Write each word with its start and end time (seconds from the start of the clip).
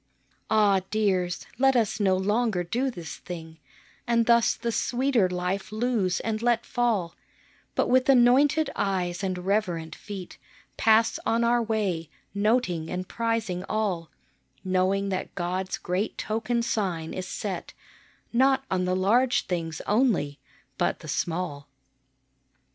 Ah! 0.49 0.81
dears, 0.89 1.45
let 1.59 1.75
us 1.75 1.99
no 1.99 2.17
longer 2.17 2.63
do 2.63 2.89
this 2.89 3.17
thing, 3.17 3.59
And 4.07 4.25
thus 4.25 4.55
the 4.55 4.71
sweeter 4.71 5.29
life 5.29 5.71
lose 5.71 6.19
and 6.21 6.41
let 6.41 6.65
fall; 6.65 7.13
But 7.75 7.87
with 7.87 8.09
anointed 8.09 8.71
eyes 8.75 9.21
and 9.23 9.37
reverent 9.37 9.93
feet 9.93 10.39
Pass 10.75 11.19
on 11.23 11.43
our 11.43 11.61
way, 11.61 12.09
noting 12.33 12.89
and 12.89 13.07
prizing 13.07 13.63
all, 13.69 14.09
Knowing 14.63 15.09
that 15.09 15.35
God's 15.35 15.77
great 15.77 16.17
token 16.17 16.63
sign 16.63 17.13
is 17.13 17.27
set, 17.27 17.73
Not 18.33 18.63
on 18.71 18.85
the 18.85 18.95
large 18.95 19.45
things 19.45 19.81
only, 19.85 20.39
but 20.79 21.01
the 21.01 21.07
small. 21.07 21.67